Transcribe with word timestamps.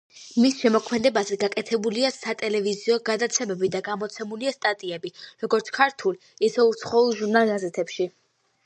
მის 0.43 0.55
შემოქმედებაზე 0.61 1.35
გაკეთებულია 1.43 2.09
სატელევიზიო 2.15 2.97
გადაცემები 3.11 3.69
და 3.77 3.83
გამოცემულია 3.91 4.55
სტატიები, 4.57 5.15
როგორც 5.45 5.71
ქართულ 5.79 6.21
ისე 6.51 6.69
უცხოურ 6.73 7.15
ჟურნალ 7.23 7.55
გაზეთებში. 7.57 8.13